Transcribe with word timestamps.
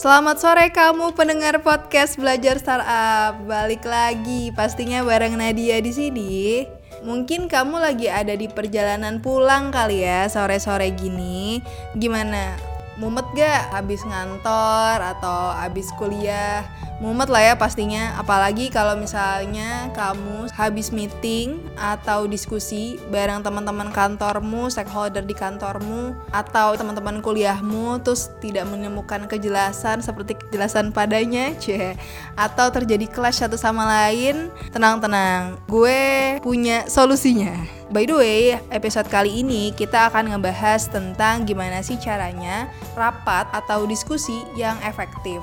Selamat 0.00 0.40
sore 0.40 0.72
kamu 0.72 1.12
pendengar 1.12 1.60
podcast 1.60 2.16
Belajar 2.16 2.56
Startup. 2.56 3.36
Balik 3.44 3.84
lagi 3.84 4.48
pastinya 4.48 5.04
bareng 5.04 5.36
Nadia 5.36 5.76
di 5.84 5.92
sini. 5.92 6.64
Mungkin 7.04 7.52
kamu 7.52 7.76
lagi 7.76 8.08
ada 8.08 8.32
di 8.32 8.48
perjalanan 8.48 9.20
pulang 9.20 9.68
kali 9.68 10.00
ya 10.00 10.24
sore-sore 10.24 10.96
gini. 10.96 11.60
Gimana? 11.92 12.69
Mumet 13.00 13.24
gak? 13.32 13.72
Habis 13.72 14.04
ngantor 14.04 15.00
atau 15.00 15.56
habis 15.56 15.88
kuliah? 15.96 16.68
mumet 17.00 17.32
lah 17.32 17.42
ya 17.42 17.54
pastinya. 17.56 18.14
Apalagi 18.20 18.68
kalau 18.68 18.94
misalnya 18.94 19.88
kamu 19.96 20.52
habis 20.52 20.92
meeting 20.92 21.58
atau 21.74 22.28
diskusi 22.28 23.00
bareng 23.08 23.40
teman-teman 23.40 23.88
kantormu 23.90 24.68
stakeholder 24.68 25.24
di 25.24 25.32
kantormu 25.32 26.12
atau 26.30 26.76
teman-teman 26.76 27.24
kuliahmu 27.24 28.04
terus 28.04 28.28
tidak 28.44 28.68
menemukan 28.68 29.24
kejelasan 29.26 30.04
seperti 30.04 30.36
kejelasan 30.36 30.92
padanya 30.92 31.56
cie. 31.56 31.96
Atau 32.36 32.68
terjadi 32.70 33.08
clash 33.08 33.40
satu 33.40 33.56
sama 33.56 33.88
lain 33.88 34.52
tenang-tenang. 34.70 35.56
Gue 35.66 36.38
punya 36.44 36.84
solusinya 36.86 37.79
By 37.90 38.06
the 38.06 38.14
way, 38.14 38.54
episode 38.70 39.10
kali 39.10 39.42
ini 39.42 39.74
kita 39.74 40.14
akan 40.14 40.30
ngebahas 40.30 40.86
tentang 40.86 41.42
gimana 41.42 41.82
sih 41.82 41.98
caranya 41.98 42.70
rapat 42.94 43.50
atau 43.50 43.82
diskusi 43.82 44.46
yang 44.54 44.78
efektif. 44.86 45.42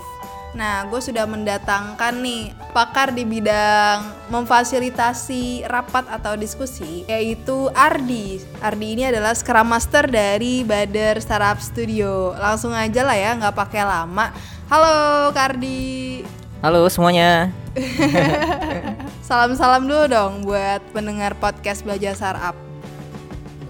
Nah, 0.55 0.87
gue 0.87 0.95
sudah 1.03 1.27
mendatangkan 1.27 2.23
nih 2.23 2.55
pakar 2.71 3.11
di 3.11 3.27
bidang 3.27 4.31
memfasilitasi 4.31 5.67
rapat 5.67 6.07
atau 6.07 6.39
diskusi, 6.39 7.03
yaitu 7.11 7.67
Ardi. 7.75 8.39
Ardi 8.63 8.95
ini 8.95 9.03
adalah 9.03 9.35
Scrum 9.35 9.67
Master 9.67 10.07
dari 10.07 10.63
Bader 10.63 11.19
Startup 11.19 11.59
Studio. 11.59 12.31
Langsung 12.39 12.71
aja 12.71 13.03
lah 13.03 13.19
ya, 13.19 13.35
nggak 13.35 13.59
pakai 13.59 13.83
lama. 13.83 14.31
Halo, 14.71 15.35
Kardi. 15.35 16.23
Halo 16.63 16.87
semuanya. 16.87 17.51
Salam-salam 19.27 19.91
dulu 19.91 20.07
dong 20.07 20.47
buat 20.47 20.79
pendengar 20.95 21.35
podcast 21.35 21.83
Belajar 21.83 22.15
Startup. 22.15 22.55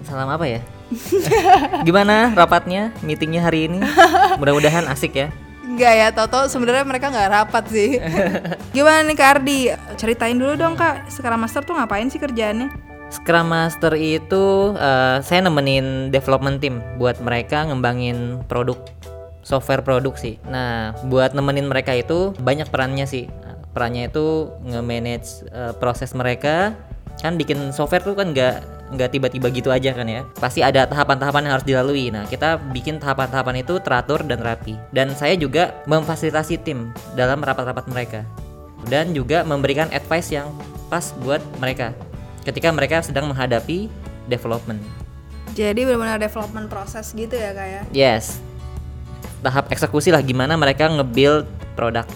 Salam 0.06 0.30
apa 0.30 0.46
ya? 0.46 0.62
Gimana 1.86 2.30
rapatnya, 2.30 2.94
meetingnya 3.02 3.42
hari 3.42 3.66
ini? 3.66 3.82
Mudah-mudahan 4.38 4.86
asik 4.86 5.18
ya. 5.18 5.34
Enggak 5.66 5.94
ya, 5.98 6.08
Toto 6.14 6.46
sebenarnya 6.46 6.86
mereka 6.86 7.10
nggak 7.10 7.30
rapat 7.34 7.64
sih. 7.74 7.98
Gimana 8.78 9.02
nih 9.02 9.18
Kak 9.18 9.30
Ardi? 9.34 9.74
Ceritain 9.98 10.38
dulu 10.38 10.54
dong 10.54 10.78
Kak, 10.78 11.10
Scrum 11.10 11.42
Master 11.42 11.66
tuh 11.66 11.74
ngapain 11.74 12.06
sih 12.06 12.22
kerjaannya? 12.22 12.70
Scrum 13.10 13.50
Master 13.50 13.98
itu 13.98 14.78
uh, 14.78 15.18
saya 15.26 15.42
nemenin 15.42 16.14
development 16.14 16.62
team 16.62 16.78
buat 17.02 17.18
mereka 17.18 17.66
ngembangin 17.66 18.46
produk 18.46 18.78
software 19.42 19.82
produksi. 19.82 20.38
Nah, 20.46 20.94
buat 21.10 21.34
nemenin 21.34 21.66
mereka 21.66 21.98
itu 21.98 22.30
banyak 22.38 22.70
perannya 22.70 23.10
sih. 23.10 23.26
Perannya 23.72 24.08
itu 24.08 24.52
nge-manage 24.64 25.48
uh, 25.52 25.72
proses 25.76 26.12
mereka. 26.16 26.74
Kan 27.18 27.34
bikin 27.34 27.74
software 27.74 28.02
tuh 28.06 28.14
kan 28.14 28.30
nggak 28.30 28.78
nggak 28.88 29.10
tiba-tiba 29.12 29.48
gitu 29.52 29.68
aja 29.68 29.92
kan 29.92 30.06
ya. 30.08 30.24
Pasti 30.38 30.64
ada 30.64 30.88
tahapan-tahapan 30.88 31.42
yang 31.44 31.52
harus 31.58 31.66
dilalui. 31.66 32.08
Nah 32.08 32.24
kita 32.24 32.56
bikin 32.72 32.96
tahapan-tahapan 33.02 33.62
itu 33.62 33.76
teratur 33.82 34.24
dan 34.24 34.40
rapi. 34.40 34.78
Dan 34.94 35.12
saya 35.12 35.34
juga 35.36 35.76
memfasilitasi 35.84 36.62
tim 36.64 36.94
dalam 37.18 37.42
rapat-rapat 37.44 37.84
mereka. 37.90 38.20
Dan 38.86 39.12
juga 39.12 39.42
memberikan 39.42 39.90
advice 39.90 40.30
yang 40.32 40.48
pas 40.88 41.12
buat 41.20 41.42
mereka 41.60 41.92
ketika 42.48 42.72
mereka 42.72 43.04
sedang 43.04 43.28
menghadapi 43.28 43.92
development. 44.30 44.80
Jadi 45.52 45.84
benar-benar 45.84 46.16
development 46.16 46.70
proses 46.72 47.12
gitu 47.12 47.34
ya 47.34 47.52
kayak 47.52 47.90
ya? 47.92 48.14
yes. 48.14 48.40
Tahap 49.44 49.68
eksekusi 49.68 50.08
lah 50.08 50.24
gimana 50.24 50.56
mereka 50.56 50.88
nge-build 50.88 51.44
produk 51.76 52.08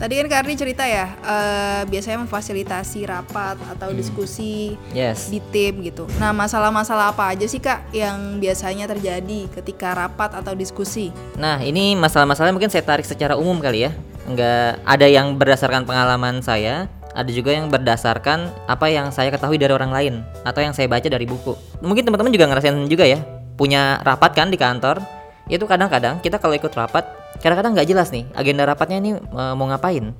Tadi 0.00 0.16
kan 0.16 0.32
Karni 0.32 0.56
cerita 0.56 0.88
ya, 0.88 1.12
uh, 1.20 1.84
biasanya 1.84 2.24
memfasilitasi 2.24 3.04
rapat 3.04 3.60
atau 3.76 3.92
hmm. 3.92 3.98
diskusi 4.00 4.72
yes. 4.96 5.28
di 5.28 5.44
tim 5.52 5.84
gitu. 5.84 6.08
Nah, 6.16 6.32
masalah-masalah 6.32 7.12
apa 7.12 7.36
aja 7.36 7.44
sih 7.44 7.60
Kak 7.60 7.92
yang 7.92 8.40
biasanya 8.40 8.88
terjadi 8.88 9.52
ketika 9.60 9.92
rapat 9.92 10.32
atau 10.32 10.56
diskusi? 10.56 11.12
Nah, 11.36 11.60
ini 11.60 12.00
masalah-masalah 12.00 12.48
mungkin 12.48 12.72
saya 12.72 12.80
tarik 12.80 13.04
secara 13.04 13.36
umum 13.36 13.60
kali 13.60 13.84
ya. 13.84 13.92
Enggak 14.24 14.80
ada 14.88 15.04
yang 15.04 15.36
berdasarkan 15.36 15.84
pengalaman 15.84 16.40
saya, 16.40 16.88
ada 17.12 17.28
juga 17.28 17.52
yang 17.52 17.68
berdasarkan 17.68 18.48
apa 18.72 18.88
yang 18.88 19.12
saya 19.12 19.28
ketahui 19.28 19.60
dari 19.60 19.76
orang 19.76 19.92
lain 19.92 20.24
atau 20.48 20.64
yang 20.64 20.72
saya 20.72 20.88
baca 20.88 21.12
dari 21.12 21.28
buku. 21.28 21.52
Mungkin 21.84 22.08
teman-teman 22.08 22.32
juga 22.32 22.48
ngerasain 22.48 22.88
juga 22.88 23.04
ya, 23.04 23.20
punya 23.60 24.00
rapat 24.00 24.32
kan 24.32 24.48
di 24.48 24.56
kantor. 24.56 25.04
Itu 25.44 25.68
kadang-kadang 25.68 26.24
kita 26.24 26.40
kalau 26.40 26.56
ikut 26.56 26.72
rapat 26.72 27.19
kadang-kadang 27.40 27.72
nggak 27.76 27.88
jelas 27.88 28.08
nih 28.14 28.24
agenda 28.36 28.68
rapatnya 28.68 28.98
ini 29.00 29.10
uh, 29.16 29.56
mau 29.56 29.66
ngapain? 29.68 30.12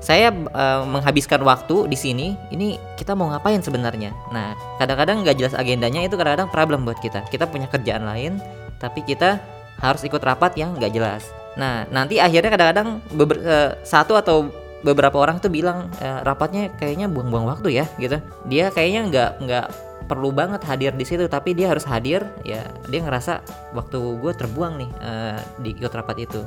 Saya 0.00 0.32
uh, 0.32 0.88
menghabiskan 0.88 1.44
waktu 1.44 1.84
di 1.92 1.96
sini 1.96 2.32
ini 2.48 2.80
kita 2.96 3.12
mau 3.12 3.28
ngapain 3.28 3.60
sebenarnya? 3.60 4.16
Nah 4.32 4.56
kadang-kadang 4.80 5.24
nggak 5.24 5.36
jelas 5.36 5.52
agendanya 5.52 6.00
itu 6.04 6.16
kadang-kadang 6.16 6.48
problem 6.48 6.88
buat 6.88 6.96
kita. 7.04 7.28
Kita 7.28 7.44
punya 7.48 7.68
kerjaan 7.68 8.08
lain 8.08 8.40
tapi 8.80 9.04
kita 9.04 9.40
harus 9.80 10.00
ikut 10.04 10.20
rapat 10.20 10.56
yang 10.56 10.76
nggak 10.76 10.92
jelas. 10.92 11.28
Nah 11.56 11.84
nanti 11.92 12.16
akhirnya 12.16 12.48
kadang-kadang 12.48 13.04
uh, 13.16 13.76
satu 13.84 14.16
atau 14.16 14.48
beberapa 14.80 15.20
orang 15.20 15.36
tuh 15.40 15.52
bilang 15.52 15.92
e, 16.00 16.08
rapatnya 16.24 16.72
kayaknya 16.80 17.06
buang-buang 17.12 17.46
waktu 17.52 17.84
ya 17.84 17.86
gitu. 18.00 18.16
Dia 18.48 18.72
kayaknya 18.72 19.00
nggak 19.12 19.30
nggak 19.44 19.66
perlu 20.10 20.34
banget 20.34 20.66
hadir 20.66 20.90
di 20.98 21.06
situ 21.06 21.30
tapi 21.30 21.54
dia 21.54 21.70
harus 21.70 21.86
hadir 21.86 22.26
ya 22.42 22.66
dia 22.90 23.00
ngerasa 23.06 23.46
waktu 23.78 24.18
gue 24.18 24.32
terbuang 24.34 24.82
nih 24.82 24.90
uh, 24.98 25.38
di 25.62 25.70
ikut 25.78 25.94
rapat 25.94 26.26
itu. 26.26 26.42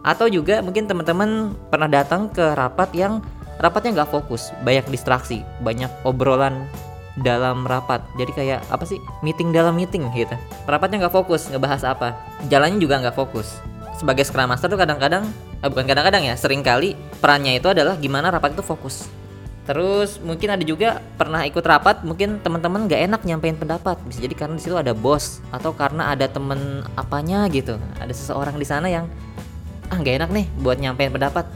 Atau 0.00 0.32
juga 0.32 0.64
mungkin 0.64 0.88
teman-teman 0.88 1.52
pernah 1.68 1.92
datang 1.92 2.32
ke 2.32 2.56
rapat 2.56 2.88
yang 2.96 3.20
rapatnya 3.60 4.00
nggak 4.00 4.10
fokus 4.16 4.48
banyak 4.64 4.88
distraksi 4.88 5.44
banyak 5.60 5.92
obrolan 6.08 6.64
dalam 7.20 7.68
rapat. 7.68 8.00
Jadi 8.16 8.32
kayak 8.32 8.60
apa 8.72 8.88
sih 8.88 8.96
meeting 9.20 9.52
dalam 9.52 9.76
meeting 9.76 10.08
gitu. 10.16 10.32
Rapatnya 10.64 11.04
nggak 11.04 11.14
fokus 11.14 11.52
ngebahas 11.52 11.84
apa. 11.84 12.16
Jalannya 12.48 12.80
juga 12.80 13.04
nggak 13.04 13.16
fokus. 13.16 13.60
Sebagai 13.96 14.24
scrum 14.24 14.48
master 14.48 14.72
tuh 14.72 14.80
kadang-kadang 14.80 15.28
eh, 15.60 15.68
bukan 15.68 15.84
kadang-kadang 15.84 16.24
ya 16.24 16.34
sering 16.36 16.64
kali 16.64 16.96
perannya 17.20 17.60
itu 17.60 17.68
adalah 17.68 17.96
gimana 18.00 18.28
rapat 18.28 18.56
itu 18.56 18.64
fokus 18.64 19.08
Terus 19.66 20.22
mungkin 20.22 20.54
ada 20.54 20.62
juga 20.62 21.02
pernah 21.18 21.42
ikut 21.42 21.60
rapat, 21.66 22.06
mungkin 22.06 22.38
teman-teman 22.38 22.86
nggak 22.86 23.00
enak 23.10 23.20
nyampein 23.26 23.58
pendapat. 23.58 23.98
Bisa 24.06 24.22
jadi 24.22 24.34
karena 24.38 24.54
di 24.54 24.62
situ 24.62 24.78
ada 24.78 24.94
bos 24.94 25.42
atau 25.50 25.74
karena 25.74 26.14
ada 26.14 26.30
temen 26.30 26.86
apanya 26.94 27.50
gitu. 27.50 27.74
Ada 27.98 28.14
seseorang 28.14 28.54
di 28.54 28.66
sana 28.66 28.86
yang 28.86 29.10
ah 29.90 29.98
nggak 29.98 30.22
enak 30.22 30.30
nih 30.30 30.46
buat 30.62 30.78
nyampein 30.78 31.10
pendapat. 31.10 31.50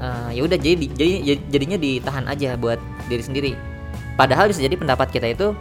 Uh, 0.00 0.32
ya 0.32 0.48
udah 0.48 0.56
jadi 0.56 0.88
jadi 0.96 1.36
jadinya 1.52 1.76
ditahan 1.76 2.24
aja 2.24 2.56
buat 2.56 2.80
diri 3.12 3.20
sendiri. 3.20 3.52
Padahal 4.16 4.48
bisa 4.48 4.64
jadi 4.64 4.80
pendapat 4.80 5.12
kita 5.12 5.28
itu 5.28 5.52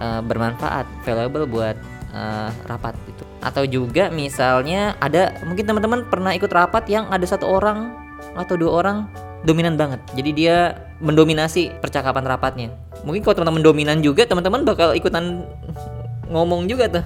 uh, 0.00 0.20
bermanfaat, 0.24 0.88
valuable 1.04 1.44
buat 1.44 1.76
uh, 2.16 2.48
rapat 2.64 2.96
itu. 3.04 3.24
Atau 3.44 3.68
juga 3.68 4.08
misalnya 4.08 4.96
ada 4.96 5.36
mungkin 5.44 5.68
teman-teman 5.68 6.08
pernah 6.08 6.32
ikut 6.32 6.48
rapat 6.48 6.88
yang 6.88 7.04
ada 7.12 7.28
satu 7.28 7.44
orang 7.44 7.92
atau 8.32 8.56
dua 8.56 8.80
orang 8.80 8.98
dominan 9.44 9.76
banget. 9.76 10.00
Jadi 10.16 10.30
dia 10.32 10.74
mendominasi 10.98 11.78
percakapan 11.78 12.24
rapatnya. 12.24 12.68
Mungkin 13.04 13.20
kalau 13.20 13.36
teman-teman 13.44 13.62
dominan 13.62 13.98
juga, 14.00 14.24
teman-teman 14.24 14.64
bakal 14.64 14.96
ikutan 14.96 15.44
ngomong 16.32 16.64
juga 16.66 16.88
tuh. 16.88 17.04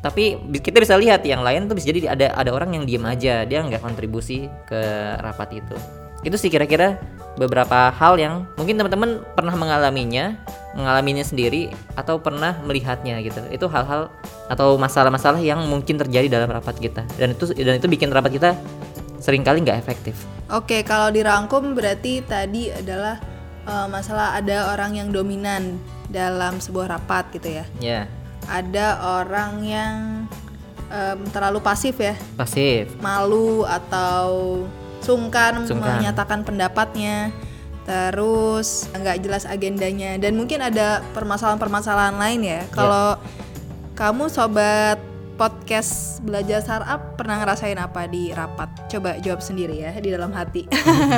Tapi 0.00 0.40
kita 0.64 0.80
bisa 0.80 0.96
lihat 0.96 1.20
yang 1.28 1.44
lain 1.44 1.68
tuh 1.68 1.76
bisa 1.76 1.92
jadi 1.92 2.16
ada 2.16 2.32
ada 2.32 2.50
orang 2.56 2.72
yang 2.72 2.88
diem 2.88 3.04
aja, 3.04 3.44
dia 3.44 3.60
nggak 3.60 3.84
kontribusi 3.84 4.48
ke 4.64 4.80
rapat 5.20 5.60
itu. 5.60 5.76
Itu 6.24 6.40
sih 6.40 6.48
kira-kira 6.48 6.96
beberapa 7.36 7.92
hal 7.92 8.16
yang 8.16 8.48
mungkin 8.56 8.80
teman-teman 8.80 9.20
pernah 9.36 9.52
mengalaminya, 9.56 10.40
mengalaminya 10.72 11.24
sendiri 11.24 11.68
atau 12.00 12.16
pernah 12.16 12.56
melihatnya 12.64 13.20
gitu. 13.20 13.44
Itu 13.52 13.68
hal-hal 13.68 14.08
atau 14.48 14.80
masalah-masalah 14.80 15.40
yang 15.40 15.60
mungkin 15.68 16.00
terjadi 16.00 16.32
dalam 16.32 16.48
rapat 16.48 16.80
kita. 16.80 17.04
Dan 17.20 17.36
itu 17.36 17.52
dan 17.52 17.76
itu 17.76 17.88
bikin 17.88 18.08
rapat 18.08 18.32
kita 18.40 18.50
sering 19.20 19.44
kali 19.44 19.62
nggak 19.62 19.78
efektif. 19.78 20.16
Oke, 20.50 20.82
kalau 20.82 21.12
dirangkum 21.12 21.76
berarti 21.76 22.24
tadi 22.26 22.72
adalah 22.74 23.20
uh, 23.68 23.86
masalah 23.86 24.34
ada 24.34 24.72
orang 24.74 24.98
yang 24.98 25.08
dominan 25.12 25.78
dalam 26.10 26.58
sebuah 26.58 26.98
rapat 26.98 27.30
gitu 27.38 27.60
ya. 27.60 27.64
Iya. 27.78 27.92
Yeah. 28.02 28.04
Ada 28.50 28.86
orang 29.22 29.52
yang 29.62 29.96
um, 30.90 31.18
terlalu 31.30 31.62
pasif 31.62 32.00
ya. 32.02 32.18
Pasif. 32.34 32.90
Malu 32.98 33.62
atau 33.62 34.64
sungkan, 35.04 35.68
sungkan. 35.68 36.02
menyatakan 36.02 36.42
pendapatnya. 36.42 37.30
Terus 37.86 38.86
nggak 38.94 39.18
jelas 39.22 39.44
agendanya 39.46 40.14
dan 40.20 40.38
mungkin 40.38 40.62
ada 40.62 41.02
permasalahan-permasalahan 41.14 42.16
lain 42.18 42.40
ya. 42.42 42.60
Kalau 42.74 43.18
yeah. 43.18 43.94
kamu 43.94 44.26
sobat 44.30 45.09
podcast 45.40 46.20
belajar 46.20 46.60
startup 46.60 47.16
pernah 47.16 47.40
ngerasain 47.40 47.80
apa 47.80 48.04
di 48.04 48.28
rapat? 48.36 48.68
Coba 48.92 49.16
jawab 49.24 49.40
sendiri 49.40 49.80
ya 49.80 49.96
di 49.96 50.12
dalam 50.12 50.36
hati. 50.36 50.68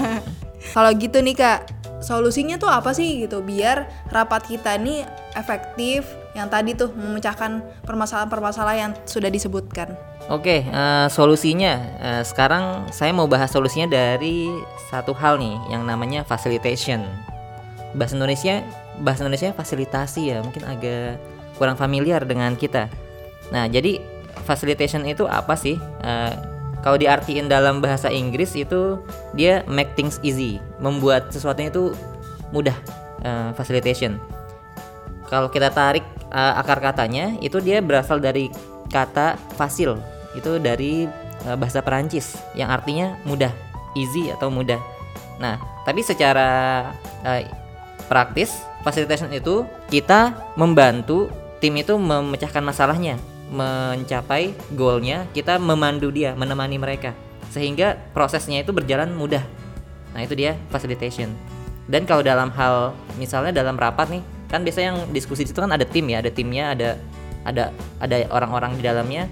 Kalau 0.79 0.95
gitu 0.95 1.19
nih 1.19 1.35
kak, 1.35 1.67
solusinya 1.99 2.55
tuh 2.55 2.71
apa 2.71 2.95
sih 2.95 3.27
gitu 3.27 3.43
biar 3.43 3.91
rapat 4.15 4.47
kita 4.47 4.79
nih 4.79 5.03
efektif 5.35 6.07
yang 6.39 6.47
tadi 6.47 6.79
tuh 6.79 6.95
memecahkan 6.95 7.83
permasalahan-permasalahan 7.83 8.79
yang 8.79 8.93
sudah 9.11 9.27
disebutkan. 9.27 9.99
Oke, 10.31 10.63
eh, 10.71 11.07
solusinya 11.11 11.83
eh, 11.99 12.23
sekarang 12.23 12.95
saya 12.95 13.11
mau 13.11 13.27
bahas 13.27 13.51
solusinya 13.51 13.91
dari 13.91 14.55
satu 14.87 15.11
hal 15.19 15.43
nih 15.43 15.59
yang 15.75 15.83
namanya 15.83 16.23
facilitation. 16.23 17.03
Bahasa 17.99 18.15
Indonesia, 18.15 18.63
bahasa 19.03 19.27
Indonesia 19.27 19.51
fasilitasi 19.51 20.31
ya, 20.31 20.39
mungkin 20.47 20.63
agak 20.63 21.19
kurang 21.59 21.75
familiar 21.75 22.23
dengan 22.23 22.55
kita. 22.55 22.87
Nah, 23.51 23.69
jadi 23.69 24.12
facilitation 24.43 25.07
itu 25.07 25.25
apa 25.27 25.55
sih? 25.55 25.79
Eh, 26.03 26.33
kalau 26.83 26.99
diartiin 26.99 27.47
dalam 27.47 27.79
bahasa 27.79 28.11
Inggris 28.11 28.59
itu 28.59 28.99
dia 29.39 29.63
make 29.71 29.95
things 29.95 30.19
easy, 30.27 30.59
membuat 30.83 31.31
sesuatunya 31.31 31.71
itu 31.71 31.95
mudah. 32.51 32.75
eh, 33.23 33.51
facilitation. 33.55 34.19
Kalau 35.31 35.49
kita 35.49 35.71
tarik 35.71 36.05
eh, 36.35 36.53
akar 36.59 36.83
katanya, 36.83 37.39
itu 37.41 37.63
dia 37.63 37.79
berasal 37.79 38.19
dari 38.19 38.51
kata 38.91 39.39
fasil, 39.57 39.97
itu 40.37 40.59
dari 40.59 41.07
eh, 41.47 41.57
bahasa 41.57 41.81
Perancis 41.81 42.37
yang 42.59 42.69
artinya 42.69 43.17
mudah, 43.25 43.55
easy 43.95 44.29
atau 44.35 44.51
mudah. 44.53 44.83
Nah, 45.39 45.57
tapi 45.87 46.03
secara 46.03 46.91
eh, 47.25 47.47
praktis, 48.11 48.53
facilitation 48.85 49.31
itu 49.33 49.65
kita 49.89 50.35
membantu 50.59 51.31
tim 51.63 51.79
itu 51.79 51.95
memecahkan 51.95 52.61
masalahnya, 52.61 53.17
mencapai 53.53 54.57
goalnya, 54.73 55.29
kita 55.37 55.61
memandu 55.61 56.09
dia, 56.09 56.33
menemani 56.33 56.81
mereka, 56.81 57.13
sehingga 57.53 58.01
prosesnya 58.17 58.65
itu 58.65 58.73
berjalan 58.73 59.13
mudah. 59.13 59.45
Nah, 60.17 60.21
itu 60.25 60.33
dia 60.33 60.57
facilitation. 60.73 61.29
Dan 61.87 62.09
kalau 62.09 62.25
dalam 62.25 62.49
hal 62.57 62.97
misalnya 63.21 63.53
dalam 63.53 63.77
rapat 63.77 64.09
nih, 64.09 64.23
kan 64.49 64.65
biasanya 64.65 64.97
yang 64.97 65.01
diskusi 65.13 65.45
itu 65.45 65.61
kan 65.61 65.69
ada 65.69 65.85
tim 65.85 66.09
ya, 66.09 66.25
ada 66.25 66.33
timnya, 66.33 66.73
ada 66.73 66.91
ada 67.45 67.65
ada 68.01 68.17
orang-orang 68.33 68.81
di 68.81 68.83
dalamnya. 68.83 69.29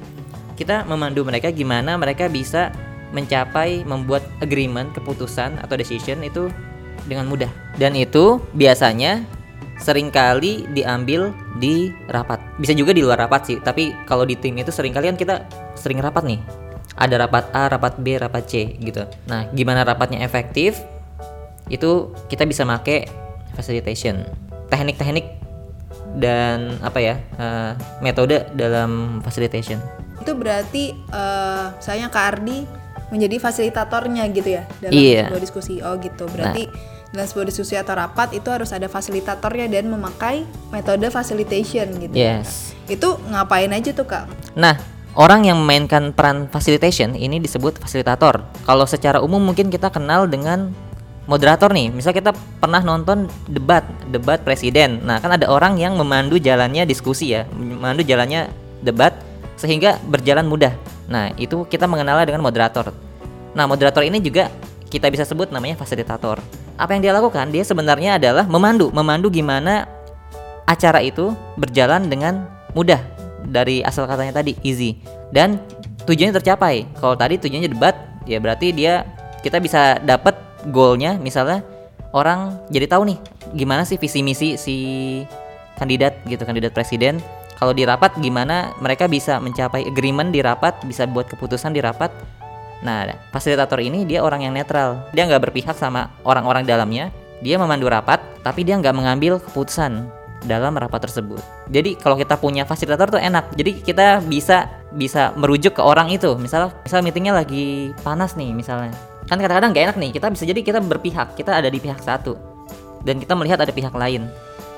Kita 0.61 0.85
memandu 0.85 1.25
mereka 1.25 1.49
gimana 1.49 1.97
mereka 1.97 2.29
bisa 2.29 2.69
mencapai 3.17 3.83
membuat 3.89 4.23
agreement, 4.45 4.93
keputusan 4.93 5.59
atau 5.65 5.75
decision 5.75 6.21
itu 6.21 6.53
dengan 7.09 7.27
mudah. 7.27 7.49
Dan 7.81 7.97
itu 7.97 8.39
biasanya 8.53 9.25
sering 9.81 10.13
kali 10.13 10.69
diambil 10.71 11.33
di 11.57 11.89
rapat. 12.07 12.39
Bisa 12.61 12.77
juga 12.77 12.93
di 12.93 13.01
luar 13.01 13.17
rapat 13.19 13.49
sih, 13.49 13.59
tapi 13.59 13.97
kalau 14.05 14.29
di 14.29 14.37
tim 14.37 14.55
itu 14.55 14.69
sering 14.69 14.93
kali 14.93 15.09
kan 15.09 15.17
kita 15.17 15.35
sering 15.75 15.99
rapat 15.99 16.23
nih. 16.29 16.41
Ada 17.01 17.17
rapat 17.17 17.49
A, 17.57 17.73
rapat 17.73 17.97
B, 17.97 18.21
rapat 18.21 18.45
C 18.45 18.77
gitu. 18.77 19.09
Nah, 19.25 19.49
gimana 19.51 19.89
rapatnya 19.89 20.21
efektif? 20.21 20.77
Itu 21.67 22.13
kita 22.29 22.45
bisa 22.45 22.69
make 22.69 23.09
facilitation. 23.57 24.27
Teknik-teknik 24.69 25.41
dan 26.21 26.77
apa 26.85 26.99
ya? 27.01 27.15
eh, 27.41 27.73
metode 28.05 28.53
dalam 28.53 29.23
facilitation. 29.25 29.81
Itu 30.21 30.37
berarti 30.37 30.93
eh 30.93 31.65
misalnya 31.73 32.13
Kak 32.13 32.25
Ardi 32.37 32.59
menjadi 33.11 33.43
fasilitatornya 33.43 34.23
gitu 34.31 34.61
ya 34.61 34.63
dalam 34.79 34.93
Iya. 34.95 35.25
sebuah 35.33 35.43
diskusi. 35.43 35.75
Oh 35.81 35.97
gitu. 35.99 36.29
Berarti 36.29 36.69
dalam 37.11 37.27
sebuah 37.27 37.47
diskusi 37.51 37.75
atau 37.75 37.99
rapat 37.99 38.39
itu 38.39 38.47
harus 38.51 38.71
ada 38.71 38.87
fasilitatornya 38.87 39.67
dan 39.67 39.91
memakai 39.91 40.47
metode 40.71 41.11
facilitation 41.11 41.91
gitu. 41.99 42.15
Yes. 42.15 42.75
Itu 42.87 43.19
ngapain 43.31 43.71
aja 43.75 43.91
tuh 43.91 44.07
Kak? 44.07 44.31
Nah, 44.55 44.79
orang 45.19 45.47
yang 45.47 45.59
memainkan 45.59 46.15
peran 46.15 46.47
facilitation 46.47 47.19
ini 47.19 47.43
disebut 47.43 47.83
fasilitator. 47.83 48.47
Kalau 48.63 48.87
secara 48.87 49.19
umum 49.19 49.43
mungkin 49.43 49.75
kita 49.75 49.91
kenal 49.91 50.31
dengan 50.31 50.71
moderator 51.31 51.71
nih. 51.71 51.95
Misal 51.95 52.11
kita 52.11 52.35
pernah 52.59 52.83
nonton 52.83 53.31
debat, 53.47 53.87
debat 54.11 54.43
presiden. 54.43 54.99
Nah, 55.07 55.23
kan 55.23 55.35
ada 55.35 55.47
orang 55.47 55.79
yang 55.79 55.95
memandu 55.95 56.43
jalannya 56.43 56.83
diskusi 56.83 57.31
ya, 57.35 57.47
memandu 57.55 58.03
jalannya 58.03 58.51
debat 58.83 59.15
sehingga 59.55 60.03
berjalan 60.11 60.51
mudah. 60.51 60.75
Nah, 61.07 61.31
itu 61.39 61.63
kita 61.71 61.87
mengenalnya 61.87 62.27
dengan 62.27 62.43
moderator. 62.43 62.91
Nah, 63.55 63.71
moderator 63.71 64.03
ini 64.03 64.19
juga 64.19 64.51
kita 64.91 65.07
bisa 65.07 65.23
sebut 65.23 65.55
namanya 65.55 65.79
fasilitator. 65.79 66.43
Apa 66.81 66.97
yang 66.97 67.05
dia 67.05 67.13
lakukan? 67.13 67.53
Dia 67.53 67.61
sebenarnya 67.61 68.17
adalah 68.17 68.49
memandu, 68.49 68.89
memandu 68.97 69.29
gimana 69.29 69.85
acara 70.65 71.05
itu 71.05 71.37
berjalan 71.61 72.09
dengan 72.09 72.49
mudah 72.73 73.05
dari 73.45 73.85
asal 73.85 74.09
katanya 74.09 74.41
tadi 74.41 74.57
easy 74.65 74.97
dan 75.29 75.61
tujuannya 76.09 76.41
tercapai. 76.41 76.89
Kalau 76.97 77.21
tadi 77.21 77.37
tujuannya 77.37 77.69
debat, 77.69 77.93
ya 78.25 78.41
berarti 78.41 78.73
dia 78.73 79.05
kita 79.45 79.61
bisa 79.61 80.01
dapat 80.01 80.33
goalnya 80.73 81.21
misalnya 81.21 81.61
orang 82.17 82.57
jadi 82.73 82.89
tahu 82.89 83.13
nih 83.13 83.19
gimana 83.57 83.85
sih 83.85 84.01
visi 84.01 84.21
misi 84.25 84.57
si 84.57 84.77
kandidat 85.77 86.17
gitu 86.25 86.49
kandidat 86.49 86.73
presiden. 86.73 87.21
Kalau 87.61 87.77
di 87.77 87.85
rapat 87.85 88.17
gimana 88.25 88.73
mereka 88.81 89.05
bisa 89.05 89.37
mencapai 89.37 89.85
agreement 89.85 90.33
di 90.33 90.41
rapat, 90.41 90.81
bisa 90.89 91.05
buat 91.05 91.29
keputusan 91.29 91.77
di 91.77 91.85
rapat. 91.85 92.09
Nah, 92.81 93.05
fasilitator 93.33 93.81
ini 93.85 94.09
dia 94.09 94.25
orang 94.25 94.49
yang 94.49 94.57
netral. 94.57 95.05
Dia 95.13 95.29
nggak 95.29 95.51
berpihak 95.51 95.77
sama 95.77 96.13
orang-orang 96.25 96.65
dalamnya. 96.65 97.13
Dia 97.41 97.57
memandu 97.57 97.89
rapat, 97.89 98.21
tapi 98.45 98.65
dia 98.65 98.77
nggak 98.77 98.93
mengambil 98.93 99.41
keputusan 99.41 100.09
dalam 100.45 100.73
rapat 100.77 101.09
tersebut. 101.09 101.41
Jadi 101.69 101.97
kalau 102.01 102.17
kita 102.17 102.41
punya 102.41 102.65
fasilitator 102.65 103.17
tuh 103.17 103.21
enak. 103.21 103.53
Jadi 103.57 103.85
kita 103.85 104.25
bisa 104.25 104.69
bisa 104.93 105.37
merujuk 105.37 105.77
ke 105.77 105.83
orang 105.85 106.09
itu. 106.09 106.33
Misal 106.41 106.73
misal 106.85 107.05
meetingnya 107.05 107.37
lagi 107.37 107.93
panas 108.01 108.37
nih 108.37 108.53
misalnya. 108.57 108.97
Kan 109.29 109.37
kadang-kadang 109.37 109.73
nggak 109.73 109.85
enak 109.93 109.97
nih. 110.01 110.11
Kita 110.17 110.27
bisa 110.33 110.45
jadi 110.49 110.61
kita 110.65 110.81
berpihak. 110.81 111.37
Kita 111.37 111.61
ada 111.61 111.69
di 111.69 111.77
pihak 111.77 112.01
satu 112.01 112.61
dan 113.05 113.21
kita 113.21 113.33
melihat 113.37 113.61
ada 113.61 113.73
pihak 113.73 113.93
lain. 113.93 114.29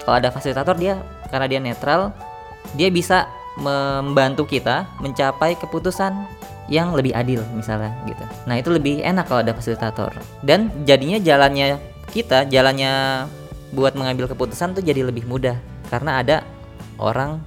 Kalau 0.02 0.18
ada 0.18 0.34
fasilitator 0.34 0.74
dia 0.78 0.98
karena 1.30 1.46
dia 1.46 1.60
netral, 1.62 2.10
dia 2.74 2.90
bisa 2.90 3.30
membantu 3.58 4.48
kita 4.48 4.88
mencapai 5.00 5.56
keputusan 5.60 6.14
yang 6.70 6.94
lebih 6.96 7.12
adil 7.12 7.44
misalnya 7.52 7.92
gitu. 8.08 8.24
Nah, 8.48 8.56
itu 8.56 8.72
lebih 8.72 9.04
enak 9.04 9.28
kalau 9.28 9.44
ada 9.44 9.52
fasilitator. 9.52 10.14
Dan 10.40 10.72
jadinya 10.88 11.20
jalannya 11.20 11.76
kita, 12.14 12.48
jalannya 12.48 13.26
buat 13.72 13.96
mengambil 13.96 14.28
keputusan 14.28 14.76
tuh 14.76 14.84
jadi 14.84 15.04
lebih 15.04 15.24
mudah 15.24 15.56
karena 15.88 16.20
ada 16.20 16.36
orang 17.00 17.40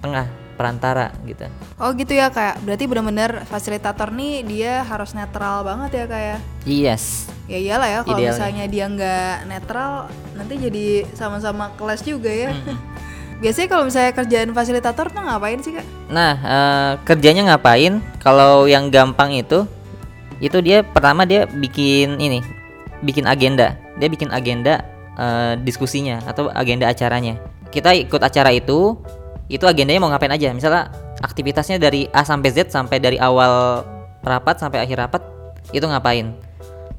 tengah 0.00 0.28
perantara 0.52 1.10
gitu. 1.24 1.48
Oh 1.80 1.90
gitu 1.96 2.12
ya 2.12 2.28
kayak 2.28 2.60
berarti 2.62 2.84
benar-benar 2.84 3.48
fasilitator 3.48 4.12
nih 4.12 4.44
dia 4.44 4.84
harus 4.84 5.16
netral 5.16 5.64
banget 5.64 6.04
ya 6.04 6.06
kayak. 6.06 6.38
Yes. 6.68 7.26
Ya 7.50 7.58
iyalah 7.58 7.88
ya 7.88 8.00
kalau 8.04 8.20
misalnya 8.20 8.64
dia 8.68 8.84
nggak 8.86 9.48
netral 9.48 10.12
nanti 10.36 10.54
jadi 10.60 11.08
sama-sama 11.16 11.72
kelas 11.74 12.04
juga 12.04 12.30
ya. 12.30 12.52
Biasanya 13.42 13.68
kalau 13.74 13.84
misalnya 13.90 14.14
kerjaan 14.14 14.54
fasilitator 14.54 15.10
tuh 15.10 15.18
ngapain 15.18 15.58
sih 15.58 15.74
kak? 15.74 15.82
Nah, 16.06 16.32
eh, 16.38 16.92
kerjanya 17.02 17.50
ngapain? 17.50 17.98
Kalau 18.22 18.70
yang 18.70 18.86
gampang 18.86 19.34
itu, 19.34 19.66
itu 20.38 20.62
dia 20.62 20.86
pertama 20.86 21.26
dia 21.26 21.50
bikin 21.50 22.22
ini, 22.22 22.38
bikin 23.02 23.26
agenda. 23.26 23.74
Dia 23.98 24.06
bikin 24.06 24.30
agenda 24.30 24.86
eh, 25.18 25.58
diskusinya 25.58 26.22
atau 26.22 26.54
agenda 26.54 26.86
acaranya. 26.86 27.34
Kita 27.74 27.90
ikut 27.90 28.22
acara 28.22 28.54
itu, 28.54 28.94
itu 29.50 29.64
agendanya 29.66 29.98
mau 29.98 30.14
ngapain 30.14 30.38
aja. 30.38 30.54
Misalnya 30.54 30.94
aktivitasnya 31.18 31.82
dari 31.82 32.06
A 32.14 32.22
sampai 32.22 32.54
Z 32.54 32.70
sampai 32.70 33.02
dari 33.02 33.18
awal 33.18 33.82
rapat 34.22 34.62
sampai 34.62 34.86
akhir 34.86 35.02
rapat 35.02 35.22
itu 35.74 35.82
ngapain. 35.82 36.30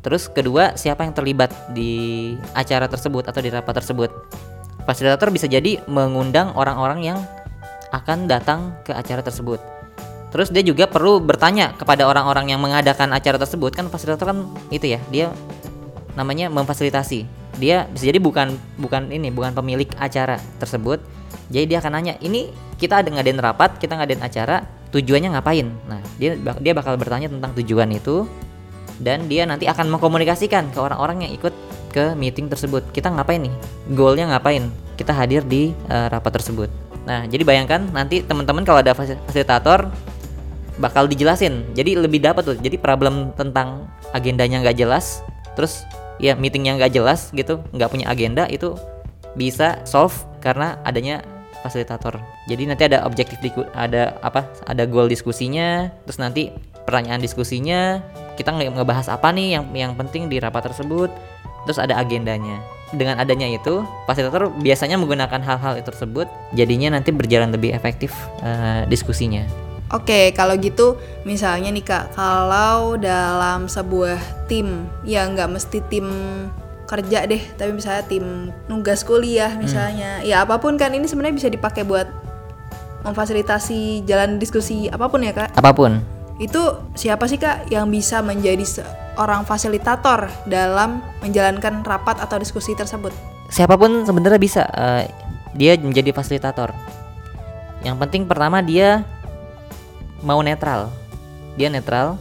Terus 0.04 0.28
kedua, 0.28 0.76
siapa 0.76 1.08
yang 1.08 1.16
terlibat 1.16 1.56
di 1.72 2.36
acara 2.52 2.92
tersebut 2.92 3.32
atau 3.32 3.40
di 3.40 3.48
rapat 3.48 3.80
tersebut? 3.80 4.12
Fasilitator 4.84 5.32
bisa 5.32 5.48
jadi 5.48 5.80
mengundang 5.88 6.52
orang-orang 6.54 7.00
yang 7.04 7.20
akan 7.94 8.26
datang 8.28 8.76
ke 8.84 8.92
acara 8.92 9.24
tersebut. 9.24 9.62
Terus 10.34 10.50
dia 10.50 10.66
juga 10.66 10.90
perlu 10.90 11.22
bertanya 11.22 11.78
kepada 11.78 12.10
orang-orang 12.10 12.50
yang 12.50 12.60
mengadakan 12.60 13.14
acara 13.14 13.38
tersebut 13.38 13.70
kan 13.78 13.86
fasilitator 13.86 14.34
kan 14.34 14.50
itu 14.74 14.98
ya, 14.98 15.00
dia 15.14 15.30
namanya 16.18 16.50
memfasilitasi. 16.50 17.30
Dia 17.62 17.86
bisa 17.94 18.10
jadi 18.10 18.18
bukan 18.18 18.58
bukan 18.82 19.14
ini, 19.14 19.30
bukan 19.30 19.54
pemilik 19.54 19.86
acara 20.02 20.42
tersebut. 20.58 20.98
Jadi 21.54 21.70
dia 21.70 21.78
akan 21.86 21.92
nanya, 21.94 22.18
"Ini 22.18 22.50
kita 22.82 23.06
ada 23.06 23.14
ngadain 23.14 23.38
rapat, 23.38 23.78
kita 23.78 23.94
ngadain 23.94 24.26
acara, 24.26 24.66
tujuannya 24.90 25.38
ngapain?" 25.38 25.70
Nah, 25.86 26.02
dia 26.18 26.34
dia 26.34 26.74
bakal 26.74 26.98
bertanya 26.98 27.30
tentang 27.30 27.54
tujuan 27.62 27.94
itu 27.94 28.26
dan 28.98 29.30
dia 29.30 29.46
nanti 29.46 29.70
akan 29.70 29.86
mengkomunikasikan 29.94 30.74
ke 30.74 30.80
orang-orang 30.82 31.30
yang 31.30 31.32
ikut 31.38 31.54
ke 31.94 32.18
meeting 32.18 32.50
tersebut. 32.50 32.82
Kita 32.90 33.14
ngapain 33.14 33.40
nih? 33.46 33.54
Goalnya 33.94 34.34
ngapain? 34.34 34.74
Kita 34.98 35.14
hadir 35.14 35.46
di 35.46 35.72
eh, 35.88 36.08
rapat 36.10 36.42
tersebut. 36.42 36.68
Nah, 37.06 37.30
jadi 37.30 37.46
bayangkan 37.46 37.86
nanti 37.94 38.26
teman-teman 38.26 38.66
kalau 38.66 38.82
ada 38.82 38.98
fasil- 38.98 39.22
fasilitator 39.30 39.94
bakal 40.82 41.06
dijelasin. 41.06 41.70
Jadi 41.78 41.94
lebih 41.94 42.24
dapat 42.26 42.42
tuh. 42.50 42.58
Jadi 42.58 42.82
problem 42.82 43.30
tentang 43.38 43.86
agendanya 44.16 44.66
nggak 44.66 44.78
jelas, 44.82 45.22
terus 45.54 45.86
ya 46.18 46.34
meetingnya 46.34 46.82
nggak 46.82 46.94
jelas 46.94 47.30
gitu, 47.34 47.62
nggak 47.74 47.90
punya 47.90 48.06
agenda 48.10 48.50
itu 48.50 48.74
bisa 49.34 49.82
solve 49.86 50.14
karena 50.42 50.78
adanya 50.86 51.26
fasilitator. 51.66 52.22
Jadi 52.46 52.64
nanti 52.70 52.84
ada 52.86 53.08
objektif 53.08 53.40
ada 53.74 54.18
apa? 54.22 54.46
Ada 54.68 54.86
goal 54.86 55.10
diskusinya, 55.10 55.90
terus 56.06 56.20
nanti 56.22 56.54
pertanyaan 56.84 57.24
diskusinya 57.24 58.04
kita 58.36 58.52
nge- 58.52 58.74
ngebahas 58.76 59.08
apa 59.08 59.32
nih 59.32 59.58
yang 59.58 59.66
yang 59.74 59.92
penting 59.96 60.28
di 60.28 60.38
rapat 60.38 60.70
tersebut, 60.72 61.10
terus 61.66 61.80
ada 61.80 61.98
agendanya. 62.00 62.62
Dengan 62.94 63.18
adanya 63.18 63.50
itu, 63.50 63.82
fasilitator 64.06 64.54
biasanya 64.62 65.02
menggunakan 65.02 65.42
hal-hal 65.42 65.82
itu 65.82 65.90
tersebut, 65.90 66.30
jadinya 66.54 66.94
nanti 66.94 67.10
berjalan 67.10 67.50
lebih 67.50 67.74
efektif 67.74 68.14
eh, 68.46 68.86
diskusinya. 68.86 69.42
Oke, 69.94 70.34
kalau 70.34 70.58
gitu 70.58 70.98
misalnya 71.22 71.70
nih 71.70 71.86
kak, 71.86 72.18
kalau 72.18 72.98
dalam 72.98 73.70
sebuah 73.70 74.18
tim, 74.50 74.90
ya 75.06 75.26
nggak 75.26 75.50
mesti 75.54 75.82
tim 75.90 76.10
kerja 76.90 77.26
deh, 77.26 77.42
tapi 77.58 77.72
misalnya 77.74 78.06
tim 78.06 78.54
nugas 78.70 79.02
kuliah 79.02 79.54
misalnya, 79.58 80.22
ya 80.22 80.46
apa 80.46 80.62
pun 80.62 80.78
kan 80.78 80.94
ini 80.94 81.10
sebenarnya 81.10 81.38
bisa 81.38 81.50
dipakai 81.50 81.86
buat 81.86 82.06
memfasilitasi 83.04 84.08
jalan 84.08 84.40
diskusi 84.40 84.90
apa 84.90 85.10
pun 85.10 85.22
ya 85.22 85.34
kak. 85.36 85.54
Apa 85.54 85.72
pun. 85.76 86.02
Itu 86.42 86.82
siapa 86.98 87.30
sih 87.30 87.38
kak 87.38 87.70
yang 87.70 87.94
bisa 87.94 88.26
menjadi 88.26 88.66
seorang 88.66 89.46
fasilitator 89.46 90.30
dalam 90.50 91.06
menjalankan 91.22 91.86
rapat 91.86 92.18
atau 92.18 92.42
diskusi 92.42 92.74
tersebut? 92.74 93.14
Siapa 93.54 93.78
pun 93.78 94.02
sebenarnya 94.02 94.42
bisa 94.42 94.64
eh, 94.74 95.06
dia 95.54 95.78
menjadi 95.78 96.10
fasilitator. 96.10 96.74
Yang 97.86 97.98
penting 98.02 98.24
pertama 98.26 98.66
dia 98.66 99.06
mau 100.26 100.42
netral. 100.42 100.90
Dia 101.54 101.70
netral. 101.70 102.18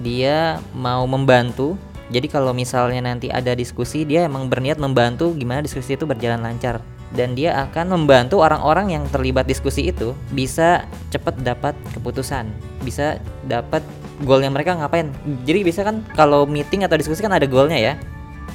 Dia 0.00 0.60
mau 0.76 1.08
membantu. 1.08 1.80
Jadi 2.10 2.26
kalau 2.26 2.50
misalnya 2.50 3.06
nanti 3.06 3.30
ada 3.30 3.54
diskusi, 3.54 4.02
dia 4.02 4.26
emang 4.26 4.50
berniat 4.50 4.82
membantu 4.82 5.30
gimana 5.38 5.62
diskusi 5.62 5.94
itu 5.94 6.04
berjalan 6.10 6.42
lancar 6.42 6.82
dan 7.10 7.34
dia 7.34 7.58
akan 7.66 7.90
membantu 7.90 8.38
orang-orang 8.38 8.94
yang 8.94 9.04
terlibat 9.10 9.46
diskusi 9.46 9.90
itu 9.90 10.14
bisa 10.30 10.86
cepat 11.10 11.34
dapat 11.42 11.74
keputusan, 11.90 12.46
bisa 12.86 13.18
dapat 13.50 13.82
goalnya 14.22 14.52
mereka 14.52 14.78
ngapain. 14.78 15.10
Jadi 15.42 15.60
bisa 15.66 15.82
kan 15.82 16.06
kalau 16.14 16.46
meeting 16.46 16.86
atau 16.86 16.94
diskusi 16.94 17.18
kan 17.24 17.34
ada 17.34 17.50
goalnya 17.50 17.78
ya. 17.78 17.94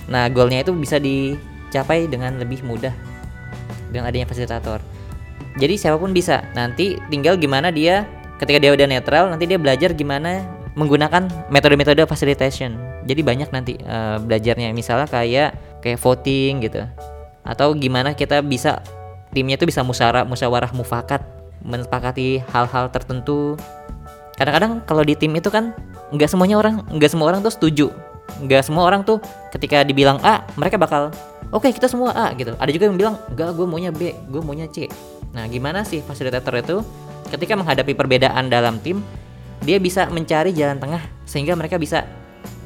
Nah 0.08 0.32
goalnya 0.32 0.64
itu 0.64 0.72
bisa 0.72 1.02
dicapai 1.02 2.08
dengan 2.08 2.40
lebih 2.40 2.64
mudah 2.64 2.94
dengan 3.92 4.08
adanya 4.08 4.28
fasilitator. 4.30 4.80
Jadi 5.56 5.76
siapa 5.80 6.00
pun 6.00 6.12
bisa. 6.12 6.44
Nanti 6.56 7.00
tinggal 7.12 7.40
gimana 7.40 7.72
dia 7.72 8.08
ketika 8.40 8.60
dia 8.60 8.72
udah 8.76 8.88
netral, 8.88 9.32
nanti 9.32 9.48
dia 9.48 9.60
belajar 9.60 9.96
gimana 9.96 10.44
menggunakan 10.76 11.32
metode-metode 11.48 12.04
facilitation. 12.04 12.76
Jadi 13.08 13.22
banyak 13.24 13.50
nanti 13.56 13.80
uh, 13.88 14.20
belajarnya. 14.20 14.76
Misalnya 14.76 15.08
kayak 15.08 15.56
kayak 15.80 16.00
voting 16.00 16.64
gitu. 16.68 16.84
Atau 17.46 17.78
gimana 17.78 18.18
kita 18.18 18.42
bisa 18.42 18.82
timnya 19.32 19.56
itu 19.56 19.70
bisa 19.70 19.86
musyawarah 19.86 20.26
musyawarah 20.26 20.72
mufakat, 20.74 21.22
mensepakati 21.62 22.42
hal-hal 22.50 22.90
tertentu. 22.90 23.56
Kadang-kadang 24.36 24.84
kalau 24.84 25.06
di 25.06 25.16
tim 25.16 25.32
itu 25.38 25.48
kan 25.54 25.72
nggak 26.12 26.28
semuanya 26.28 26.60
orang, 26.60 26.82
nggak 26.90 27.10
semua 27.14 27.30
orang 27.30 27.46
tuh 27.46 27.54
setuju. 27.54 27.88
Nggak 28.42 28.66
semua 28.68 28.84
orang 28.90 29.06
tuh 29.06 29.22
ketika 29.54 29.86
dibilang 29.86 30.18
A, 30.26 30.44
mereka 30.58 30.76
bakal 30.82 31.14
oke 31.54 31.64
okay, 31.64 31.72
kita 31.72 31.86
semua 31.88 32.12
A 32.12 32.34
gitu. 32.36 32.58
Ada 32.58 32.72
juga 32.74 32.90
yang 32.90 32.98
bilang 32.98 33.16
enggak, 33.32 33.54
gue 33.54 33.66
maunya 33.70 33.92
B, 33.94 34.12
gue 34.28 34.42
maunya 34.42 34.68
C. 34.68 34.90
Nah, 35.32 35.46
gimana 35.48 35.86
sih 35.86 36.02
fasilitator 36.02 36.56
itu 36.60 36.82
ketika 37.30 37.54
menghadapi 37.56 37.94
perbedaan 37.94 38.48
dalam 38.50 38.82
tim, 38.82 39.00
dia 39.64 39.80
bisa 39.80 40.10
mencari 40.10 40.52
jalan 40.52 40.82
tengah 40.82 41.04
sehingga 41.24 41.54
mereka 41.56 41.80
bisa 41.80 42.04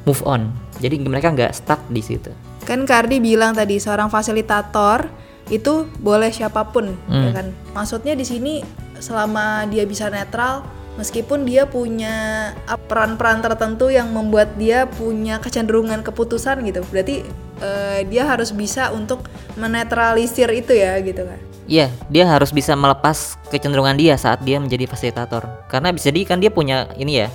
move 0.08 0.22
on. 0.26 0.50
Jadi 0.80 1.02
mereka 1.06 1.30
nggak 1.34 1.52
stuck 1.54 1.82
di 1.92 2.02
situ. 2.02 2.32
Kan 2.70 2.86
Kardi 2.86 3.18
bilang 3.18 3.58
tadi 3.58 3.82
seorang 3.82 4.14
fasilitator 4.14 5.10
itu 5.50 5.90
boleh 5.98 6.30
siapa 6.30 6.70
pun, 6.70 6.94
ya 7.10 7.18
Hmm. 7.18 7.34
kan? 7.34 7.48
Maksudnya 7.74 8.14
di 8.14 8.22
sini 8.22 8.62
selama 9.02 9.66
dia 9.66 9.90
bisa 9.90 10.06
netral, 10.14 10.62
meskipun 10.94 11.50
dia 11.50 11.66
punya 11.66 12.54
peran-peran 12.86 13.42
tertentu 13.42 13.90
yang 13.90 14.14
membuat 14.14 14.54
dia 14.62 14.86
punya 14.86 15.42
kecenderungan 15.42 16.06
keputusan 16.06 16.62
gitu. 16.70 16.86
Berarti 16.94 17.26
eh, 17.60 18.06
dia 18.08 18.24
harus 18.24 18.54
bisa 18.54 18.94
untuk 18.94 19.26
menetralisir 19.58 20.48
itu 20.54 20.72
ya 20.78 20.96
gitu 21.02 21.26
kan. 21.26 21.42
Iya, 21.68 21.92
dia 22.08 22.26
harus 22.30 22.54
bisa 22.54 22.72
melepas 22.78 23.36
kecenderungan 23.52 23.98
dia 23.98 24.16
saat 24.16 24.46
dia 24.46 24.62
menjadi 24.62 24.86
fasilitator. 24.88 25.44
Karena 25.68 25.92
bisa 25.92 26.08
jadi 26.14 26.24
kan 26.24 26.38
dia 26.40 26.54
punya 26.54 26.88
ini 26.96 27.26
ya. 27.26 27.28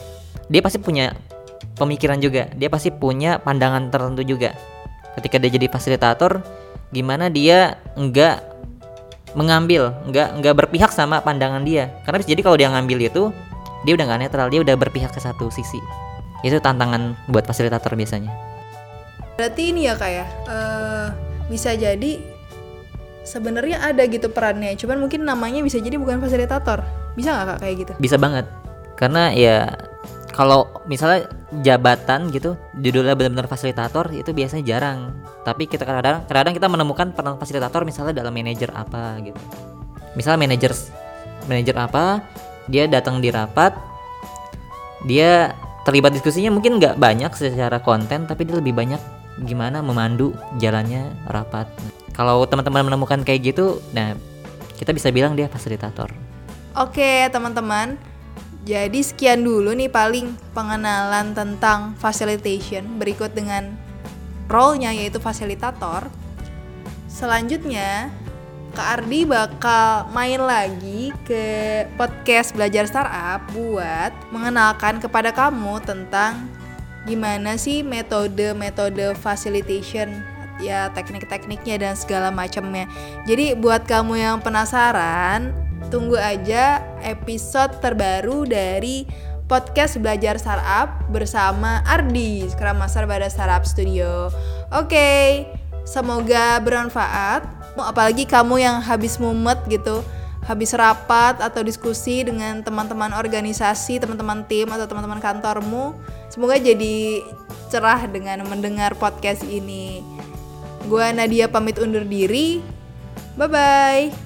Dia 0.49 0.65
pasti 0.65 0.79
punya 0.81 1.13
pemikiran 1.77 2.23
juga. 2.23 2.49
Dia 2.55 2.71
pasti 2.71 2.89
punya 2.89 3.37
pandangan 3.37 3.93
tertentu 3.93 4.25
juga. 4.25 4.55
Ketika 5.15 5.39
dia 5.39 5.51
jadi 5.51 5.67
fasilitator, 5.71 6.43
gimana 6.91 7.31
dia 7.31 7.79
enggak 7.95 8.43
mengambil, 9.35 9.95
enggak 10.07 10.35
enggak 10.35 10.55
berpihak 10.55 10.91
sama 10.95 11.23
pandangan 11.23 11.63
dia. 11.63 11.91
Karena 12.07 12.23
bisa 12.23 12.31
jadi 12.35 12.43
kalau 12.43 12.57
dia 12.59 12.69
ngambil 12.71 12.99
itu, 13.11 13.31
dia 13.87 13.93
udah 13.95 14.05
nggak 14.11 14.21
netral, 14.27 14.47
dia 14.51 14.61
udah 14.63 14.75
berpihak 14.79 15.11
ke 15.11 15.21
satu 15.23 15.51
sisi. 15.51 15.79
Itu 16.43 16.61
tantangan 16.61 17.15
buat 17.31 17.47
fasilitator 17.47 17.95
biasanya. 17.95 18.31
Berarti 19.35 19.75
ini 19.75 19.91
ya 19.91 19.95
kayak 19.99 20.29
eh 20.47 21.09
bisa 21.51 21.75
jadi 21.75 22.23
sebenarnya 23.25 23.83
ada 23.83 24.03
gitu 24.07 24.31
perannya, 24.31 24.77
cuman 24.79 25.01
mungkin 25.01 25.27
namanya 25.27 25.65
bisa 25.65 25.83
jadi 25.83 25.99
bukan 25.99 26.23
fasilitator. 26.23 26.83
Bisa 27.15 27.31
nggak 27.31 27.47
kak 27.47 27.59
kayak 27.63 27.75
gitu? 27.79 27.93
bisa 28.03 28.19
banget 28.19 28.47
karena 28.99 29.31
ya 29.35 29.71
kalau 30.35 30.67
misalnya 30.91 31.31
jabatan 31.63 32.27
gitu 32.35 32.59
judulnya 32.83 33.15
benar-benar 33.15 33.47
fasilitator 33.47 34.11
itu 34.11 34.35
biasanya 34.35 34.67
jarang. 34.67 35.15
Tapi 35.47 35.71
kita 35.71 35.87
kadang 35.87 36.27
kadang 36.27 36.51
kita 36.51 36.67
menemukan 36.67 37.15
peran 37.15 37.39
fasilitator 37.39 37.87
misalnya 37.87 38.19
dalam 38.19 38.35
manajer 38.35 38.75
apa 38.75 39.23
gitu. 39.23 39.39
Misalnya 40.19 40.43
manajer 40.43 40.75
manajer 41.47 41.77
apa 41.79 42.27
dia 42.67 42.91
datang 42.91 43.23
di 43.23 43.31
rapat 43.31 43.79
dia 45.07 45.55
terlibat 45.87 46.11
diskusinya 46.17 46.51
mungkin 46.51 46.83
nggak 46.83 46.99
banyak 46.99 47.31
secara 47.37 47.79
konten 47.79 48.27
tapi 48.27 48.43
dia 48.43 48.59
lebih 48.59 48.75
banyak 48.75 48.99
gimana 49.47 49.87
memandu 49.87 50.35
jalannya 50.59 51.15
rapat. 51.31 51.71
Kalau 52.11 52.43
teman-teman 52.51 52.91
menemukan 52.91 53.23
kayak 53.23 53.55
gitu 53.55 53.79
nah 53.95 54.19
kita 54.75 54.91
bisa 54.91 55.15
bilang 55.15 55.39
dia 55.39 55.47
fasilitator. 55.47 56.11
Oke 56.75 57.31
teman-teman, 57.31 57.95
jadi 58.65 58.97
sekian 59.05 59.45
dulu 59.45 59.77
nih 59.77 59.93
paling 59.93 60.33
pengenalan 60.57 61.37
tentang 61.37 61.93
facilitation 62.01 62.97
berikut 62.97 63.37
dengan 63.37 63.77
role-nya 64.49 64.89
yaitu 64.89 65.21
fasilitator. 65.21 66.09
Selanjutnya, 67.05 68.09
Kak 68.73 69.05
Ardi 69.05 69.29
bakal 69.29 70.09
main 70.11 70.41
lagi 70.41 71.13
ke 71.29 71.45
podcast 71.95 72.57
Belajar 72.57 72.89
Startup 72.89 73.39
buat 73.53 74.11
mengenalkan 74.33 74.99
kepada 74.99 75.31
kamu 75.31 75.85
tentang 75.85 76.49
gimana 77.05 77.61
sih 77.61 77.85
metode-metode 77.85 79.13
facilitation 79.21 80.25
ya 80.59 80.91
teknik-tekniknya 80.91 81.85
dan 81.85 81.95
segala 81.95 82.33
macamnya. 82.33 82.89
Jadi 83.29 83.55
buat 83.55 83.85
kamu 83.87 84.19
yang 84.19 84.37
penasaran, 84.41 85.53
tunggu 85.89 86.17
aja 86.17 86.81
episode 87.05 87.81
terbaru 87.81 88.49
dari 88.49 89.05
podcast 89.45 90.01
Belajar 90.01 90.41
Startup 90.41 91.05
bersama 91.13 91.85
Ardi, 91.85 92.49
Master 92.53 93.05
pada 93.05 93.29
Startup 93.29 93.65
Studio. 93.65 94.33
Oke, 94.73 95.45
semoga 95.85 96.59
bermanfaat. 96.65 97.45
Apalagi 97.77 98.25
kamu 98.25 98.63
yang 98.63 98.79
habis 98.81 99.19
mumet 99.19 99.59
gitu, 99.67 100.01
habis 100.47 100.73
rapat 100.73 101.41
atau 101.43 101.61
diskusi 101.61 102.23
dengan 102.23 102.63
teman-teman 102.63 103.13
organisasi, 103.17 103.99
teman-teman 103.99 104.47
tim 104.47 104.71
atau 104.71 104.87
teman-teman 104.87 105.19
kantormu, 105.19 105.97
semoga 106.31 106.57
jadi 106.57 107.21
cerah 107.69 108.07
dengan 108.07 108.47
mendengar 108.47 108.95
podcast 108.95 109.43
ini. 109.45 110.01
Gua 110.87 111.11
Nadia 111.11 111.49
pamit 111.49 111.81
undur 111.81 112.05
diri. 112.05 112.61
Bye 113.35 113.51
bye. 113.51 114.24